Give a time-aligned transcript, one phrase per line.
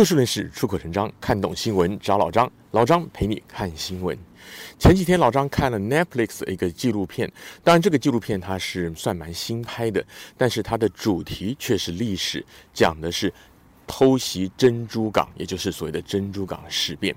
[0.00, 4.16] 就事论事，出口成章，看懂新闻找老张，老张陪你看新闻。
[4.78, 7.30] 前几天老张看了 Netflix 一个纪录片，
[7.62, 10.02] 当然这个纪录片它是算蛮新拍的，
[10.38, 13.30] 但是它的主题却是历史，讲的是
[13.86, 17.14] 偷袭珍珠港，也就是所谓的珍珠港事变。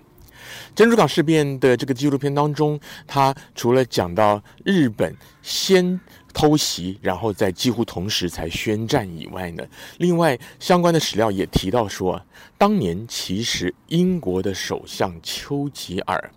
[0.75, 5.99] 珍珠港事变的这个纪录片当中，它除了讲到日本先
[6.33, 9.63] 偷袭，然后在几乎同时才宣战以外呢，
[9.97, 12.21] 另外相关的史料也提到说，
[12.57, 16.31] 当年其实英国的首相丘吉尔。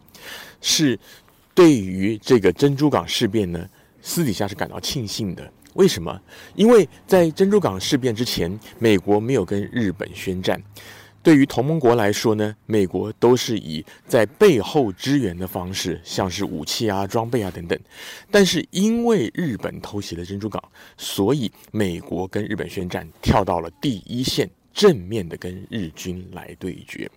[0.61, 0.99] 是
[1.55, 3.69] 对于这个珍珠港事变呢，
[4.03, 5.53] 私底下是感到庆幸的。
[5.75, 6.19] 为什么？
[6.55, 10.61] 因为在珍珠港事变之前，美国没有跟日本宣战。
[11.27, 17.77] 对于同盟国来说呢，美国都是以在背后支援的方式，像是武器啊、装备啊等等。
[18.31, 20.63] 但是因为日本偷袭了珍珠港，
[20.97, 27.11] 所以美国跟日本宣战，跳到了第一线，正面的跟日军来对决。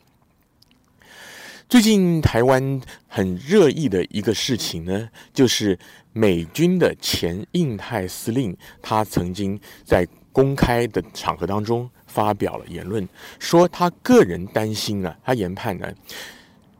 [1.68, 5.78] 最近台湾很热议的一个事情呢，就是
[6.14, 13.08] 美军的前印太司令，他曾经在公开的场合当中发表了言论，
[13.38, 15.88] 说他个人担心啊，他研判呢，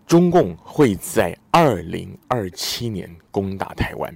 [0.08, 4.14] 中共会在二零二七年攻打台湾，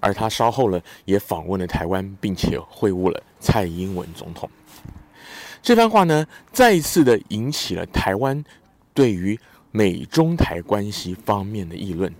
[0.00, 4.48] 而他稍后呢也访问了台湾，并且会晤了蔡英文总统。
[5.62, 8.44] 这番话呢，再一次的引起了台湾
[8.92, 9.38] 对于
[9.70, 12.12] 美中台关系方面的议论，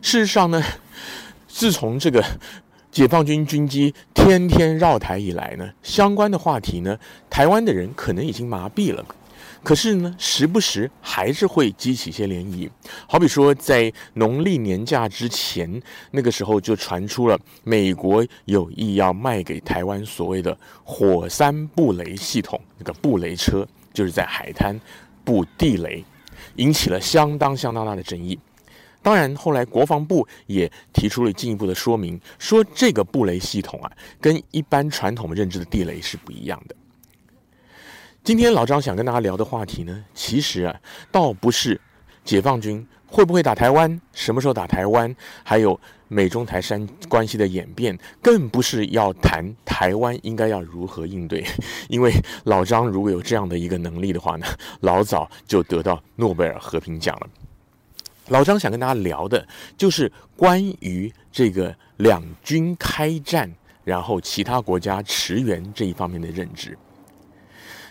[0.00, 0.62] 事实上呢，
[1.48, 2.24] 自从这个
[2.94, 6.96] 解放军军机天天绕台以来呢，相关的话题呢，
[7.28, 9.04] 台湾的人可能已经麻痹了，
[9.64, 12.70] 可是呢，时不时还是会激起一些涟漪。
[13.08, 24.80] 好比说，在农历年假之前，那个时候就传出了美国有意要卖给台湾所谓的火山布雷系统，那个布雷车就是在海滩
[25.24, 26.04] 布地雷。
[26.56, 28.38] 引起了相当相当大的争议。
[29.04, 36.74] 当然，后来国防部也提出了进一步的说明，说这个布雷系统啊，跟一般传统认知的地雷是不一样的。
[38.24, 40.80] 今天老张想跟大家聊的话题呢，其实啊，
[41.12, 41.78] 倒不是
[42.24, 45.78] 解放军会不会打台湾，什么时候打台湾，还有
[46.08, 51.44] 美中台山关系的演变，更不是要谈台湾应该要如何应对。
[51.90, 52.10] 因为
[52.44, 54.46] 老张如果有这样的一个能力的话呢，
[54.80, 57.28] 老早就得到诺贝尔和平奖了。
[58.28, 59.46] 老张想跟大家聊的
[59.76, 63.52] 就是关于这个两军开战，
[63.84, 66.76] 然后其他国家驰援这一方面的认知。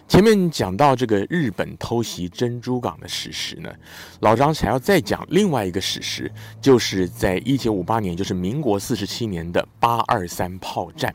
[0.05, 3.73] 前面讲到这个日本偷袭珍珠港的史实呢，
[4.19, 11.13] 老张还要再讲另外一个史实，就是在一九五八年，就是民国四十七年的八二三炮战。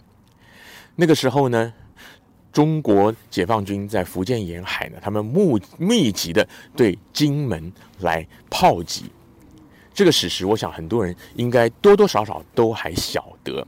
[0.96, 1.72] 那个时候呢，
[2.52, 9.04] 中国解放军在福建沿海呢，他们密密集的对金门来炮击。
[9.94, 13.66] 这个史实，我想很多人应该多多少少都还晓得。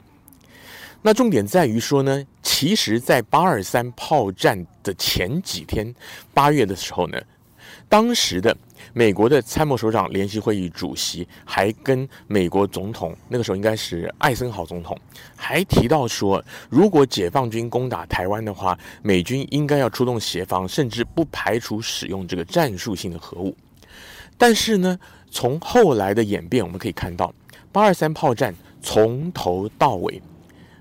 [1.03, 5.95] 那重点在于说呢，其实，在八二三炮战的前几天，
[6.35, 7.21] 八月的时候呢，
[7.89, 8.57] 当时的
[8.93, 14.99] 美国的参谋首长联席会议主席还跟美国总统，那个时候应该是艾森豪总统，
[15.37, 23.57] 还提到说，如果解放军攻打台湾的话，美军应该要出动协防，甚至不排除使用这个战术性的核武。
[24.37, 24.99] 但是呢，
[25.31, 27.35] 从后来的演变，我们可以看到，
[27.71, 30.21] 八二三炮战从头到尾。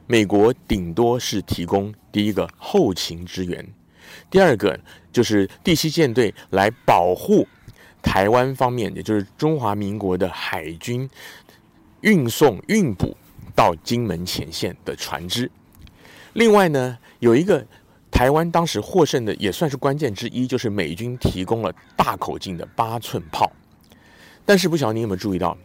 [0.08, 3.64] 美国顶多是提供第一个后勤支援，
[4.32, 4.80] 第二个
[5.14, 7.48] 就是第七舰队来保护
[8.02, 11.10] 台湾方面，也就是中华民国的海军
[12.02, 13.16] 运送运补
[13.56, 15.50] 到金门前线的船只。
[16.34, 17.66] 另外呢，有一个
[18.12, 23.52] 台湾当时获胜的也算是关键之一，就是美军提供了大口径的八寸炮。
[24.46, 25.58] 但是不晓得你有没有注意到，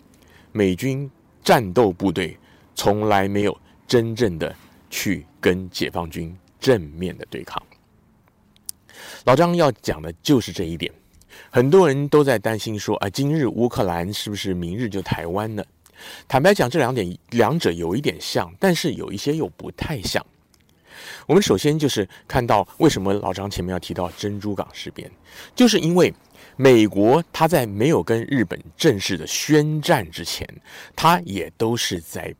[0.52, 1.10] 美军
[1.42, 2.36] 战斗部队
[2.74, 3.56] 从来没有。
[3.87, 4.56] 真正的
[4.88, 7.62] 去跟解放军正面的对抗，
[9.26, 10.90] 老张要讲的就是这一点。
[11.50, 15.64] 很多人都在担心说啊，今日乌克兰是不是明日就台湾呢？
[16.28, 20.25] 坦白讲，这两点两者有一点像，但是有一些又不太像。
[21.26, 25.10] 我们首先就是看到为什么老张前面要提到珍珠港事变，
[25.54, 26.12] 就是因为。
[26.56, 30.48] 美国他在没有跟日本正式的宣战之前，
[30.94, 32.32] 他也都是在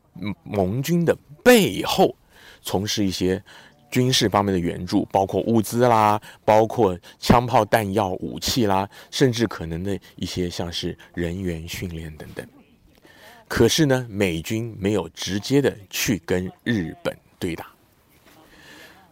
[0.43, 1.13] 盟军的
[1.43, 2.15] 背后
[2.61, 3.43] 从事一些
[3.91, 12.45] 军事方面的援助，包括物资啦，包括枪炮弹药、武器啦，甚至可能的一些像是人员训练等等。
[13.47, 17.67] 可是呢，美军没有直接的去跟日本对打。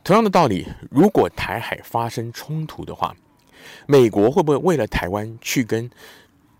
[0.04, 3.16] 同样的道理，如果台海发生冲突的话，
[3.88, 5.90] 美国会不会为了台湾去跟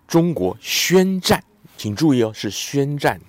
[0.06, 1.42] 中国宣战？
[1.76, 3.20] 请注意哦，是宣战。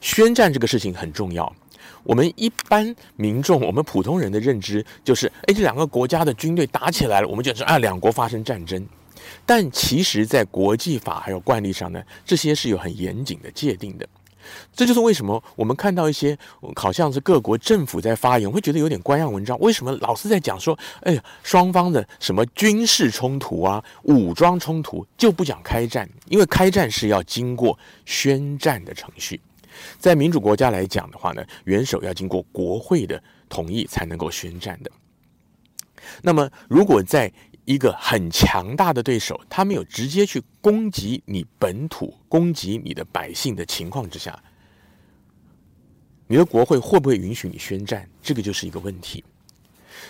[0.00, 1.54] 宣战这个事情很重要。
[2.02, 8.86] 我们一般民众，我们普通人的认知就是：哎，这两个国家的军队打起来了，我们就说啊，两国发生战争。
[9.46, 14.08] 但其实，在国际法还有惯例上呢，这些是有很严谨的界定的。
[14.74, 16.36] 这就是为什么我们看到一些
[16.74, 19.56] 好像是各国政府在发言，会觉得有点官样文章。
[19.60, 26.08] 为什么老是在讲说，哎呀，双方的什么军事冲突啊、武装冲突就不讲开战？
[26.28, 29.38] 因为开战是要经过宣战的程序。
[29.98, 34.90] 在民主国家来讲的话呢，元首要经过国会的同意才能够宣战的。
[36.22, 37.32] 那么，如果在
[37.66, 44.42] 一个很强大的对手，他没有直接去攻击你本土、攻击你的百姓的情况之下，
[46.26, 48.08] 你的国会会不会允许你宣战？
[48.22, 49.22] 这个就是一个问题。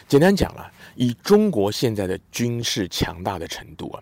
[0.08, 4.00] 简单讲了，以中国现在的军事强大的程度啊，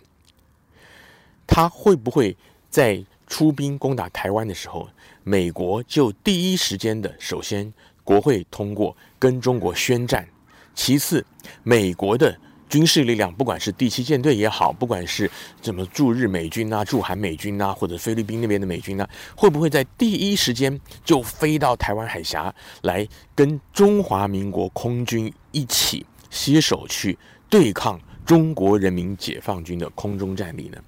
[1.46, 2.36] 他会不会
[2.68, 4.88] 在出兵攻打台湾的时候，
[5.22, 7.72] 美国就第一时间的首先
[8.02, 10.26] 国会通过跟中国宣战，
[10.74, 11.24] 其次
[11.62, 12.36] 美国的。
[12.70, 15.30] 军事力量，不管是第七舰队也好，不管是
[15.62, 30.78] 怎么驻日美军啊、驻韩美军啊，或者菲律宾那边的美军呐、会不会在第一时间就飞到台湾海峡来跟中华民国空军一起携手去对抗中国人民解放军的空中战力呢？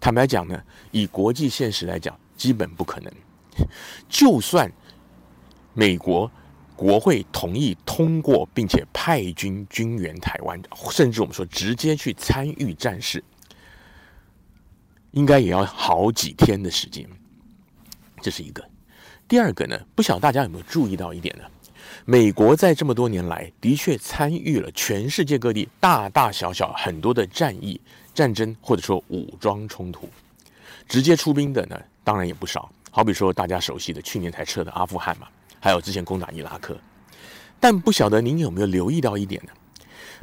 [0.00, 0.60] 坦白讲呢，
[0.90, 3.12] 以国际现实来讲，基本不可能。
[4.08, 4.72] 就算
[5.74, 6.28] 美国。
[6.76, 10.58] 国会同意通过，并且派军军援台湾，
[10.90, 13.22] 甚至我们说直接去参与战事，
[15.10, 17.06] 应该也要好几天的时间。
[18.22, 18.66] 这是一个。
[19.28, 21.44] 第二个呢，不晓得大家有没有注意到一点呢？
[22.06, 27.78] 美国在这么多年来的确参与了全世界各地大大小小很多的战役、
[28.20, 30.06] 战争或者说武装冲突，
[30.86, 32.70] 直接出兵的呢，当然也不少。
[32.90, 35.26] 好比说大家熟悉的去年才撤的阿富汗嘛。
[35.58, 36.78] 还有之前攻打伊拉克，
[37.58, 39.52] 但不晓得您有没有留意到一点呢？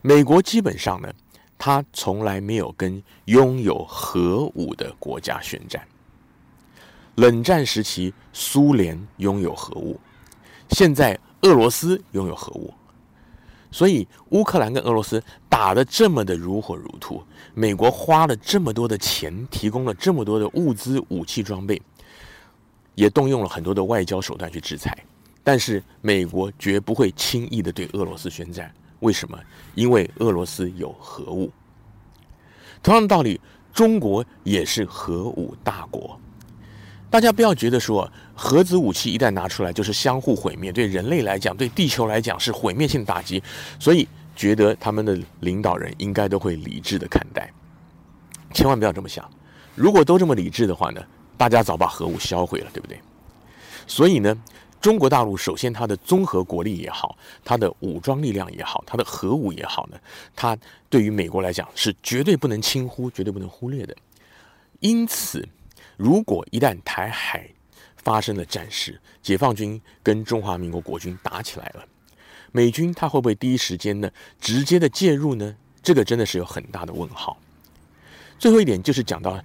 [0.04, 1.12] 美国基本上呢，
[1.58, 5.82] 他从来没有跟拥有核武的国家宣战。
[7.16, 10.00] 冷战时期，苏联拥有核武，
[10.70, 12.72] 现在俄罗斯拥有核武，
[13.78, 21.80] 所以乌克兰跟俄罗斯打得这么的如火如荼，美国花了这么多的钱，提供了这么多的物资、武器装备，
[22.96, 24.98] 也动用了很多的外交手段去制裁。
[25.44, 29.38] 但是美国绝不会轻易的对俄罗斯宣战，为什么？
[29.76, 31.52] 因为俄罗斯有核武。
[32.82, 33.40] 同样的道理，
[33.72, 36.20] 中国也是核武大国。
[37.10, 43.42] 大家不要觉得说核子武器一旦拿出来就是相互毁灭，对人类来讲，对地球来讲是毁灭性打击，
[43.80, 47.52] 所以觉得他们的领导人应该都会理智的看待。
[48.54, 49.30] 千万不要这么想，
[49.74, 51.02] 如果都这么理智的话呢，
[51.38, 53.00] 大家早把核武销毁了，对不对？
[53.88, 54.36] 所以呢，
[54.82, 59.98] 中国大陆首先，它的综合国力也好，它的武装力量也好，它的核武也好呢，
[60.36, 60.58] 它
[60.90, 63.96] 对于美国来讲是绝对不能轻忽、绝对不能忽略的。
[64.80, 65.48] 因此，
[65.98, 67.50] 如果一旦台海
[67.98, 71.84] 发生了战事，解放军跟中华民国国军打起来了，
[72.54, 75.56] 美军他会不会第一时间呢直接的介入呢？
[75.84, 77.38] 这个真的是有很大的问号。
[78.40, 79.42] 最后一点就是讲到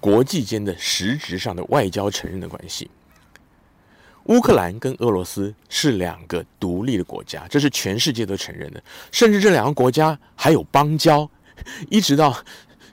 [0.00, 2.90] 国际间的实质上的外交承认的关系。
[4.24, 8.82] 乌克兰跟俄罗斯是两个独立的国家，这是全世界都承认的。
[9.10, 11.28] 甚至这两个国家还有邦交，
[11.90, 12.36] 一直到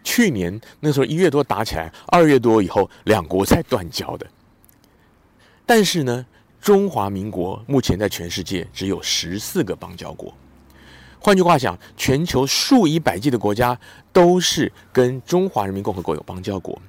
[0.03, 4.25] 去年那时候一月多打起来，二月多以后两国才断交的。
[5.65, 6.25] 但是呢，
[6.60, 10.34] 中华民国目前在全世界只有十四个邦交国。
[11.20, 13.77] 换句话讲，全球数以百计的国家
[14.13, 16.82] 都是跟中华人民共和国有邦交国。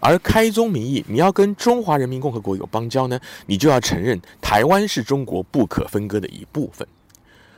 [0.00, 6.86] 而开宗明义，你要跟中华人民共和国有邦交呢，你就要承认台湾是中国不可分割的一部分。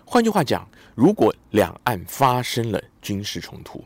[0.05, 3.83] 换句话讲，如果两岸发生了军事冲突，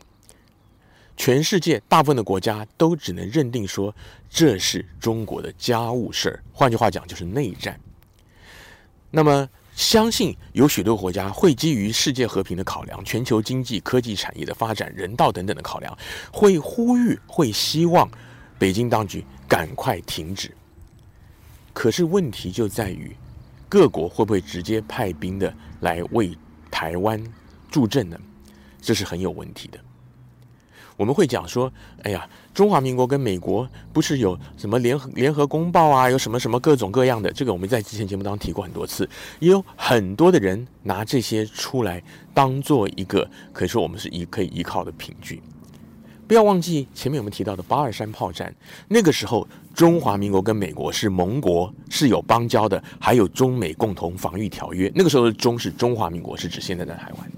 [1.17, 3.93] 全世界大部分的国家都只能认定说
[4.29, 6.43] 这是中国的家务事儿。
[6.53, 7.77] 换句话讲，就是内战。
[9.11, 15.97] 那么，相信有许多国家会基于世界和平的考量、全球经济、科技产业的发展、人道等等的考量，
[16.31, 18.09] 会呼吁、会希望。
[18.59, 20.51] 北京当局赶快停止。
[21.73, 23.15] 可是问题就在于，
[23.69, 26.35] 各国会不会直接派兵的来为
[26.71, 27.23] 台湾
[27.69, 28.19] 助阵呢？
[28.81, 29.79] 这是很有问题的。
[30.97, 39.07] 我们会讲说，哎呀，中华民国跟美国不是有什么联合联合公报啊，有什么什么各种各样的，这个我们在之前节目当中提过很多次，
[39.39, 45.39] 也有很多的人拿这些出来当做一个可以说我们是依可以依靠的凭据。
[46.27, 48.53] 不要忘记前面我们提到的八二三炮战，
[48.89, 54.91] 那个时候中华民国跟美国是盟国，是有邦交的，还有中美共同防御条约。
[54.95, 57.31] 那个时候的中是中华民国，是指现在的台湾。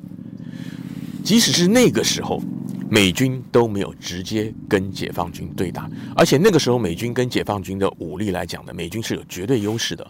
[1.23, 2.41] 即使是那个时候，
[2.89, 10.05] 美军都没有直接跟解放军对打，而且那个时候美军跟解放军的武力来讲呢，美军是有绝对优势的。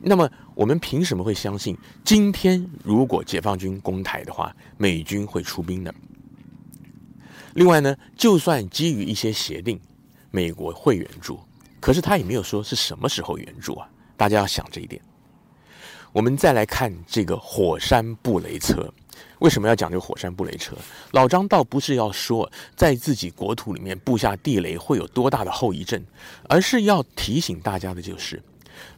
[0.00, 5.94] 那么我们凭什么会相信，今天如果解放军攻台的话，美军会出兵呢？
[7.54, 9.80] 另外呢，就算基于一些协定，
[10.30, 11.38] 美国会援助，
[11.80, 13.88] 可是他也没有说是什么时候援助啊。
[14.16, 15.00] 大家要想这一点。
[16.12, 18.92] 我们再来看这个火山布雷车，
[19.40, 20.76] 为什么要讲这个火山布雷车？
[21.12, 26.02] 老张倒不是要说在自己国土里面布下地雷会有多大的后遗症，
[26.48, 28.42] 而是要提醒大家的就是，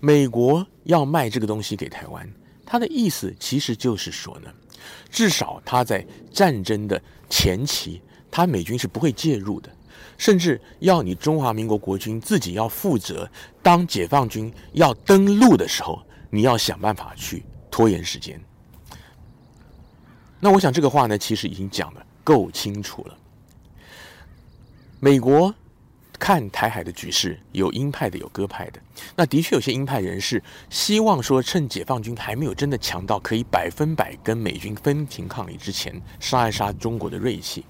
[0.01, 2.29] 美国要卖这个东西给台湾，
[2.65, 4.51] 他的意思其实就是说呢，
[5.11, 8.01] 至少他在战争的前期。
[8.29, 9.71] 他美军是不会介入的，
[10.19, 13.27] 甚至要你中华民国国军自己要负责。
[13.63, 18.39] 当解放军要登陆的时候，你要想办法去拖延时间。
[20.41, 23.17] 那我想这个话呢，其实已经讲得够清楚了。
[25.01, 25.55] 美国
[26.19, 28.81] 看台海的局势，有鹰派的，有鸽派的。
[29.15, 37.65] 那的确有些鹰派人士希望说，趁解放军还没有真的强到可以百分百跟美军分庭抗礼之前，杀一杀中国的锐气。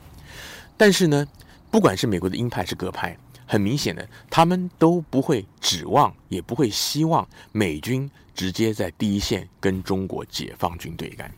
[0.77, 1.27] 但是呢，
[1.71, 11.33] 不管是美国的鹰派是鸽派，很明显的，他们都不会指望，也不会希望美军直接在第一线跟中国解放军对干。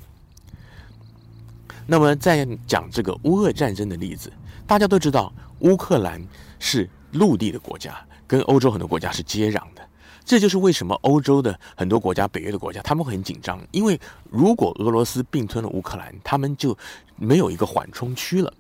[1.91, 4.31] 那么，在讲这个乌俄战争的例子，
[4.67, 6.23] 大家都知道，乌克兰
[6.59, 9.83] 是陆地的国家，跟欧洲很多国家是接壤的。
[10.23, 16.77] 这就是为什么欧洲的很多国家、北约的国家，他们会很紧张，因为如果俄罗斯并吞了乌克兰，他们就
[17.17, 18.53] 没有一个缓冲区了。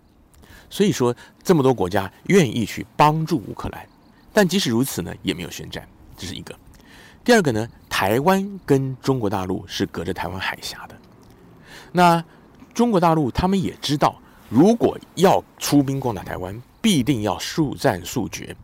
[0.71, 3.87] 所以说，这么多国家愿意去帮助乌克兰，
[4.33, 6.59] 但即使如此呢，也没有宣战，这是一个。
[7.23, 10.97] 第二个呢，台湾跟中国大陆是隔着台湾海峡的，
[11.93, 12.25] 那
[12.79, 14.15] 中国大陆他们也知道，
[14.49, 18.55] 如果要出兵攻打台湾，必定要速战速决，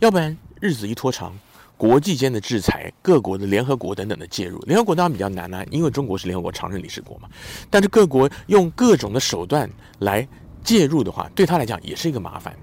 [0.00, 1.32] 要不然日子一拖长，
[1.76, 7.28] 国际间的制裁、各国的联合国等等的介入，联合国当然比较难啊，因为中国是联合国常任理事国嘛，
[7.70, 10.26] 但是各国用各种的手段来。
[10.64, 12.56] 介入的话，对他来讲也是一个麻烦，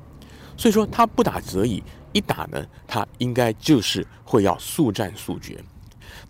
[0.56, 5.62] 所以说他不打则已，一打呢，他应该就是会要速战速决。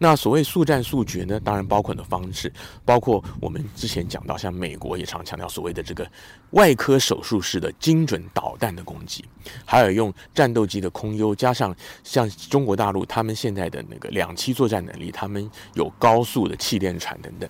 [0.02, 2.52] 那所谓速战速决呢，当然包括的方式，
[2.86, 6.10] 包括我们之前讲到，像美国也常强调所谓的这个
[6.52, 9.26] 外科手术式的精准导弹的攻击，
[9.66, 17.50] 还有用战斗机的空优，加上像中国大陆他们现在的那个两栖作战能力，他们有高速的气垫船等等。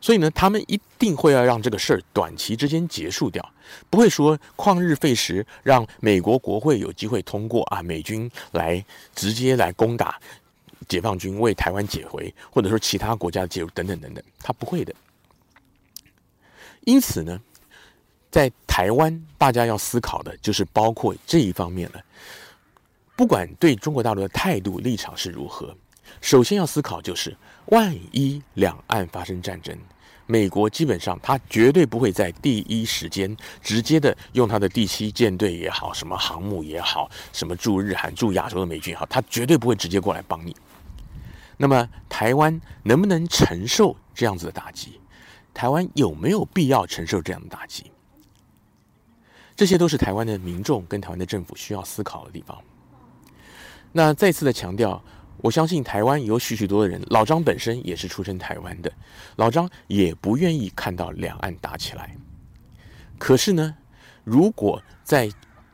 [0.00, 3.52] 所以呢，他们一定会要让这个事儿短期之间结束掉，
[3.88, 10.18] 不会说旷日费时，让美国国会有机会通过啊，美军来直接来攻打
[10.88, 14.94] 解放军，为台湾解围，或者说其他国家的介入等等等等，他不会的。
[16.84, 17.40] 因此呢，
[18.30, 22.00] 在台湾，大家要思考的就是包括这一方面了。
[23.14, 25.76] 不管对中国大陆的态度立场是如何，
[26.20, 27.36] 首先要思考就是，
[27.66, 29.76] 万一两岸发生战争。
[30.26, 40.56] 美国基本上，他绝对不会在第一时间直接的用他的第七舰队也好，什么航母也好，什么驻日韩、驻亚洲的美军也好，他绝对不会直接过来帮你。
[41.56, 45.00] 那么，台湾能不能承受这样子的打击？
[45.54, 47.90] 台湾有没有必要承受这样的打击？
[49.54, 52.58] 这些都是台湾的民众跟台湾的政府需要思考的地方。
[53.92, 55.02] 那再次的强调。
[55.38, 58.92] 我相信台湾有许许多的人，老张本身也是出生台湾的，
[59.34, 62.14] 老张也不愿意看到两岸打起来。
[63.18, 63.74] 可是呢，
[64.22, 65.28] 如果在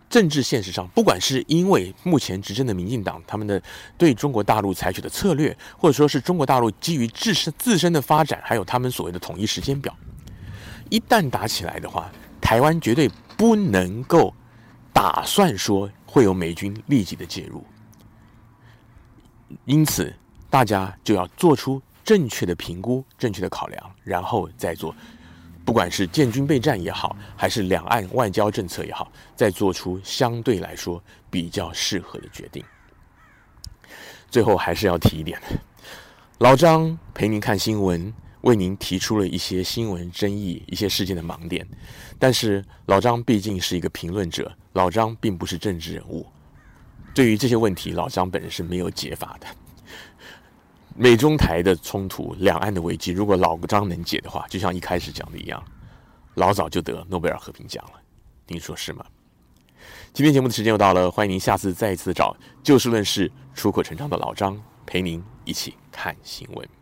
[0.08, 3.62] 政治现实上，不管是因为目前执政的民进党他们的
[3.96, 9.94] 对中国大陆采取的策略，或者说是中国大陆基于自身自身的发展，还有他们所谓的统一时间表，
[10.88, 12.10] 一旦打起来的话，
[12.40, 14.32] 台湾绝对不能够
[14.92, 17.62] 打算说会有美军立即的介入。
[19.64, 20.14] 因此，
[20.48, 24.94] 大家就要做出正确的评估、正确的考量，然后再做，
[25.68, 32.64] 不管是建军备战也好，还是两岸外交政策也好，再做出相对来说比较适合的决定。
[34.30, 35.38] 最后还是要提一点，
[36.38, 38.10] 老张陪您看新闻，
[38.40, 41.68] 为您提出了一些新闻争议、一些事件的盲点。
[42.18, 46.26] 但是老张毕竟是一个评论者，老张并不是政治人物。
[47.14, 49.46] 对于这些问题，老张本人是没有解法的。
[51.00, 55.62] 美中台的冲突、两岸的危机，如果老张能解的话，就像一开始讲的一样，
[56.34, 58.00] 老早就得诺贝尔和平奖了。
[58.48, 59.06] 您说是吗？
[60.12, 66.77] 今天节目的时间又到了，欢迎您下次再一次找就事论事、出口成章的老张陪您一起看新闻。